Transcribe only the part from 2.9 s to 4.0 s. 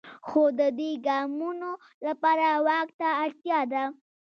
ته اړتیا ده.